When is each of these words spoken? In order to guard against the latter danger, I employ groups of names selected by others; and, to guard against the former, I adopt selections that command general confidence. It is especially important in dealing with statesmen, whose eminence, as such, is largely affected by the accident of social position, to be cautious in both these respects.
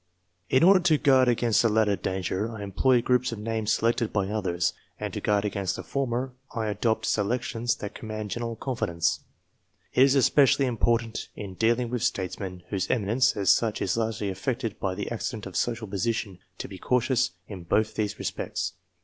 In 0.49 0.63
order 0.63 0.79
to 0.79 0.97
guard 0.97 1.27
against 1.27 1.61
the 1.61 1.69
latter 1.69 1.95
danger, 1.95 2.51
I 2.55 2.63
employ 2.63 3.03
groups 3.03 3.31
of 3.31 3.37
names 3.37 3.71
selected 3.73 4.11
by 4.11 4.29
others; 4.29 4.73
and, 4.99 5.13
to 5.13 5.21
guard 5.21 5.45
against 5.45 5.75
the 5.75 5.83
former, 5.83 6.33
I 6.55 6.69
adopt 6.69 7.05
selections 7.05 7.75
that 7.75 7.93
command 7.93 8.31
general 8.31 8.55
confidence. 8.55 9.19
It 9.93 10.01
is 10.01 10.15
especially 10.15 10.65
important 10.65 11.27
in 11.35 11.53
dealing 11.53 11.91
with 11.91 12.01
statesmen, 12.01 12.63
whose 12.69 12.89
eminence, 12.89 13.37
as 13.37 13.51
such, 13.51 13.79
is 13.79 13.95
largely 13.95 14.31
affected 14.31 14.79
by 14.79 14.95
the 14.95 15.11
accident 15.11 15.45
of 15.45 15.55
social 15.55 15.87
position, 15.87 16.39
to 16.57 16.67
be 16.67 16.79
cautious 16.79 17.33
in 17.47 17.61
both 17.65 17.93
these 17.93 18.17
respects. 18.17 18.73